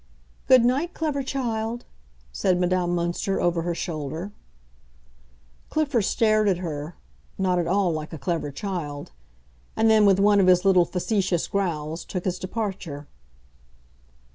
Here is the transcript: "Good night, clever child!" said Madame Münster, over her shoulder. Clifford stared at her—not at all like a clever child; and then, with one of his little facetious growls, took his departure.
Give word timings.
"Good 0.47 0.65
night, 0.65 0.95
clever 0.95 1.21
child!" 1.21 1.85
said 2.31 2.59
Madame 2.59 2.95
Münster, 2.95 3.39
over 3.39 3.61
her 3.61 3.75
shoulder. 3.75 4.31
Clifford 5.69 6.05
stared 6.05 6.49
at 6.49 6.57
her—not 6.57 7.59
at 7.59 7.67
all 7.67 7.91
like 7.93 8.11
a 8.11 8.17
clever 8.17 8.49
child; 8.49 9.11
and 9.75 9.91
then, 9.91 10.07
with 10.07 10.17
one 10.19 10.39
of 10.39 10.47
his 10.47 10.65
little 10.65 10.85
facetious 10.85 11.45
growls, 11.45 12.03
took 12.03 12.25
his 12.25 12.39
departure. 12.39 13.05